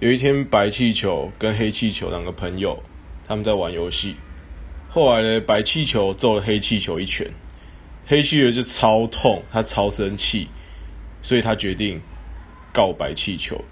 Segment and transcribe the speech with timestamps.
[0.00, 2.82] 有一天白气球跟黑气球两个朋友
[3.28, 4.16] 他们在玩游戏。
[4.90, 7.30] 后来呢白气球揍了黑气球一拳。
[8.06, 10.48] 黑气球就超痛他超生气
[11.22, 12.00] 所以他决定
[12.72, 13.64] 告白气球。